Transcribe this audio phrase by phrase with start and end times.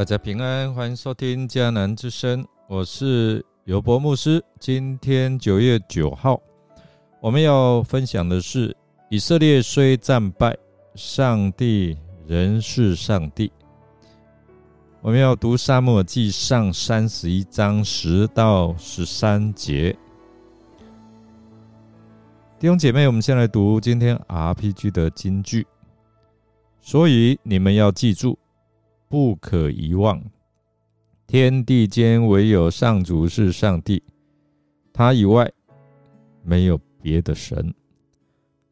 [0.00, 4.42] 大家平安，欢迎收听迦南之声，我是尤博牧师。
[4.58, 6.40] 今天九月九号，
[7.20, 8.74] 我们要分享的是
[9.10, 10.56] 以色列虽战败，
[10.94, 13.52] 上帝仍是上帝。
[15.02, 19.94] 我们要读沙漠记上三十一章十到十三节。
[22.58, 25.66] 弟兄姐妹，我们先来读今天 RPG 的金句。
[26.80, 28.38] 所以你们要记住，
[29.10, 30.22] 不可遗忘，
[31.26, 34.00] 天地间唯有上主是上帝，
[34.92, 35.50] 他以外
[36.44, 37.74] 没有别的神。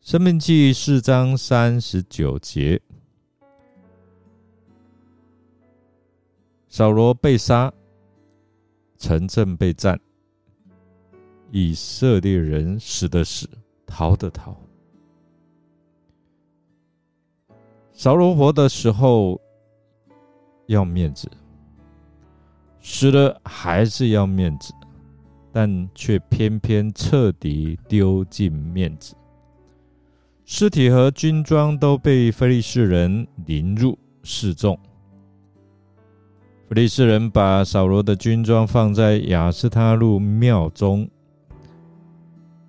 [0.00, 2.80] 生命记四章三十九节，
[6.68, 7.72] 扫罗被杀，
[8.96, 9.98] 城镇被占，
[11.50, 13.50] 以色列人死的死，
[13.84, 14.56] 逃的逃。
[17.92, 19.40] 扫罗活的时候
[20.68, 21.28] 要面子，
[22.80, 24.72] 死了还是要面子，
[25.52, 29.14] 但却偏偏彻底丢尽面子。
[30.46, 34.78] 尸体和军装都被菲利士人凌入示众。
[36.68, 41.06] 菲利士人把扫罗的军装放在雅斯他路庙中。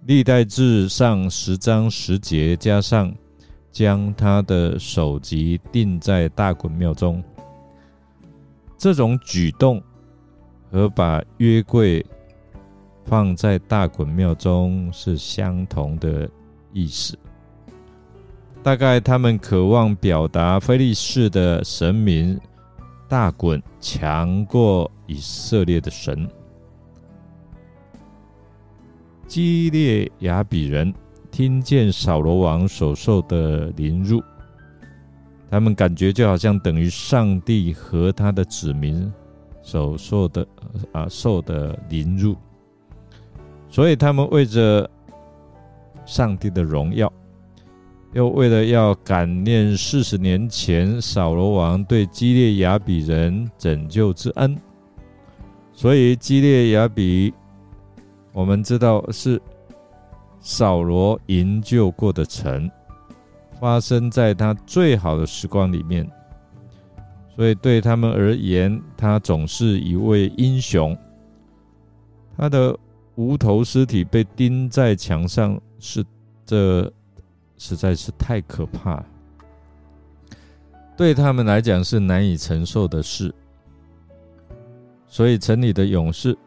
[0.06, 3.16] 历代志上十章十节加上。
[3.72, 7.24] 将他的首级钉在大衮庙中，
[8.80, 9.80] 这种举动
[10.72, 12.04] 和把约柜
[13.06, 16.28] 放在大衮庙中是相同的
[16.74, 17.16] 意思。
[18.64, 22.40] 大概他们渴望表达菲利士的神明
[23.08, 26.28] 大衮强过以色列的神
[29.28, 30.92] 基列雅比人。
[31.32, 34.22] 听见扫罗王所受的凌辱，
[35.50, 39.12] 他们感觉就好像等于上帝和他的子民
[39.62, 40.48] 所受的
[40.92, 42.36] 啊受的凌辱，
[43.70, 44.90] 所以他们为着
[46.06, 47.12] 上帝的荣耀，
[48.14, 54.56] 又为了要感念四十年前扫罗王对基列雅比人拯救之恩，
[55.74, 57.34] 所以基列雅比，
[58.34, 59.42] 我们知道是。
[60.42, 62.72] 扫罗营救过的城，
[63.60, 66.10] 发生在他最好的时光里面，
[67.36, 70.98] 所以对他们而言，他总是一位英雄。
[72.38, 72.78] 他的
[73.16, 76.06] 无头尸体被钉在墙上，是
[76.46, 76.92] 这
[77.58, 79.06] 实在是太可怕了，
[80.96, 83.34] 对他们来讲是难以承受的事。
[85.08, 86.38] 所以城里的勇士，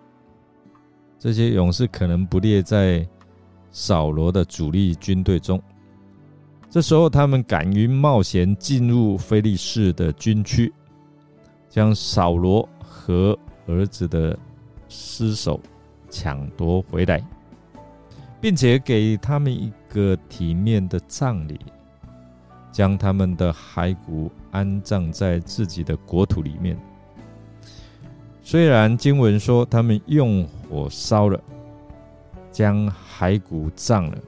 [1.19, 3.07] 这些勇士可能不列在。
[3.75, 5.59] 扫罗的主力军队中，
[6.73, 10.73] 这时候他们敢于冒险进入菲利士的军区，
[11.69, 14.35] 将扫罗和儿子的
[14.89, 15.61] 尸首
[16.09, 17.23] 抢夺回来，
[18.41, 21.61] 并且给他们一个体面的葬礼，
[22.73, 26.75] 将他们的骸骨安葬在自己的国土里面。
[28.43, 31.39] 虽然经文说他们用火烧了。
[32.53, 34.19] 将骸骨葬了。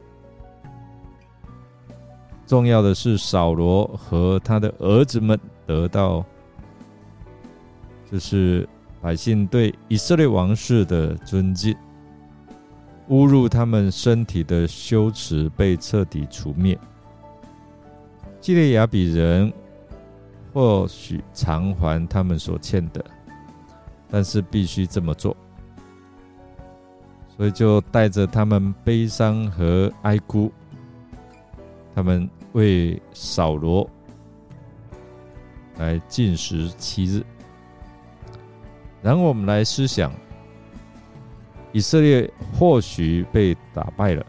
[2.46, 6.24] 重要的是，扫罗和他的儿子们得到，
[8.10, 8.68] 就是
[9.00, 11.74] 百姓对以色列王室的尊敬，
[13.08, 16.78] 侮辱他们身体的羞耻被彻底除灭。
[18.40, 19.50] 基列雅比人
[20.52, 23.02] 或许偿还他们所欠的，
[24.10, 25.34] 但是必须这么做。
[27.36, 30.52] 所以就带着他们悲伤和哀哭，
[31.94, 33.88] 他们为扫罗
[35.78, 37.24] 来禁食七日。
[39.02, 40.12] 然后我们来思想，
[41.72, 44.26] 以色列或许被打败了，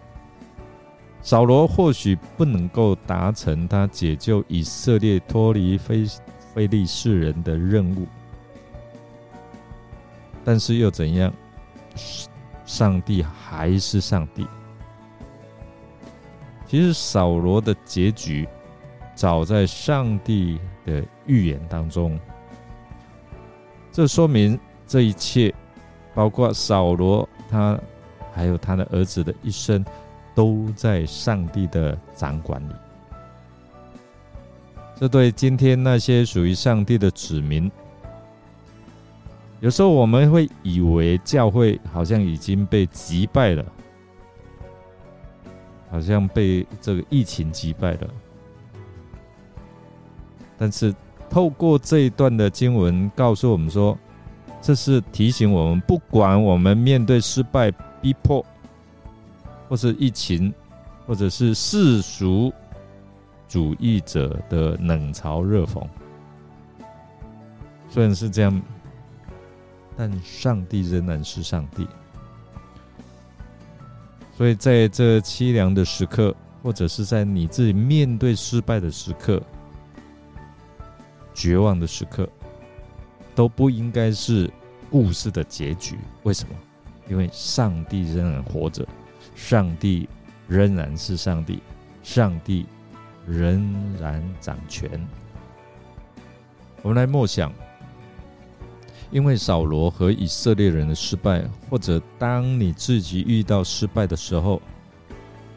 [1.21, 6.05] 扫罗或许不能够达成他解救以色列脱离非
[6.53, 8.05] 非利士人的任务，
[10.43, 11.33] 但是又怎样？
[12.65, 14.45] 上帝还是上帝。
[16.67, 18.47] 其实扫罗的结局，
[19.13, 22.19] 早在上帝的预言当中。
[23.91, 25.53] 这说明这一切，
[26.13, 27.79] 包括扫罗他
[28.33, 29.85] 还有他的儿子的一生，
[30.33, 32.73] 都在上帝的掌管里。
[34.97, 37.71] 这对今天那些属于上帝的子民。
[39.61, 43.65] 有时候我们会以为教会好像已经被击败了，
[45.89, 48.07] 好像被这个疫情击败了。
[50.57, 50.93] 但是
[51.29, 53.97] 透过这一段的经文，告诉我们说，
[54.61, 57.69] 这是提醒我们，不管我们面对失败、
[58.01, 58.45] 逼迫，
[59.67, 60.53] 或是疫情，
[61.05, 62.53] 或者是世俗
[63.47, 65.85] 主义者的冷嘲热讽，
[67.89, 68.61] 虽然是这样，
[69.97, 71.85] 但上帝仍然是上帝。
[74.37, 79.41] 所以在这凄凉的时刻，或者是在你自己面对失败的时刻。
[81.33, 82.29] 绝望的时刻
[83.33, 84.49] 都不应该是
[84.89, 85.97] 故事的结局。
[86.23, 86.55] 为什么？
[87.09, 88.87] 因为上帝仍然活着，
[89.35, 90.07] 上帝
[90.47, 91.61] 仍然是上帝，
[92.03, 92.65] 上帝
[93.27, 94.89] 仍然掌权。
[96.81, 97.51] 我们来默想，
[99.11, 104.61] 因为扫罗和以色列人的失败，或者当你自己遇到失败的时候，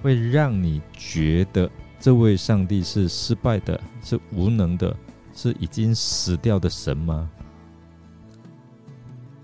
[0.03, 4.95] 会让你觉得这位上帝是失败的，是无能的。
[5.35, 7.31] 是已经死掉的神吗？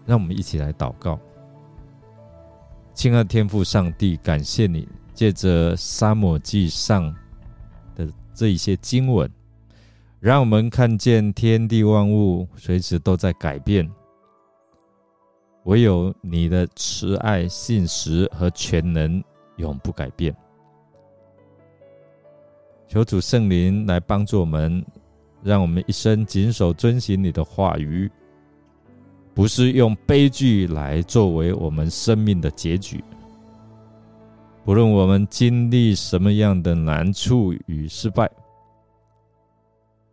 [0.05, 1.21] 让我们一起来祷告，
[2.93, 7.15] 亲爱的天父上帝，感谢你借着沙漠记上
[7.95, 9.31] 的这一些经文，
[10.25, 13.87] 让我们看见天地万物随时都在改变，
[15.65, 19.23] 唯有你的慈爱、信实和全能
[19.59, 20.35] 永不改变。
[22.89, 24.83] 求主圣灵来帮助我们。
[25.43, 28.11] 让我们一生谨守遵行你的话语，
[29.35, 33.05] 不是用悲剧来作为我们生命的结局。
[34.65, 38.27] 不论我们经历什么样的难处与失败，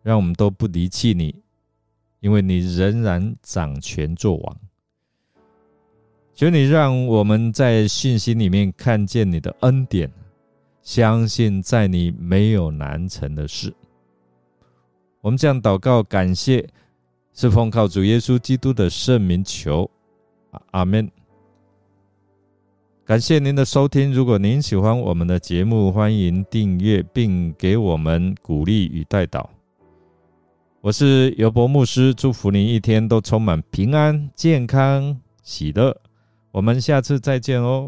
[0.04, 1.36] 让我们都不离弃你，
[2.20, 4.58] 因为你仍然掌权作王。
[6.34, 10.12] 求你让我们在信心里面看见你的恩典，
[10.82, 13.74] 相信在你没有难成的事。
[15.20, 16.68] 我们这样祷告，感谢
[17.34, 19.88] 是奉靠主耶稣基督的圣名求，
[20.72, 21.12] 阿门。
[23.06, 29.48] 感谢您的收听，如果您喜欢我们的节目，欢迎订阅并给我们鼓励与带导。
[30.84, 35.96] 我是尤博牧师，祝福您一天都充满平安、健康、喜乐。
[36.52, 37.88] 我们下次再见哦。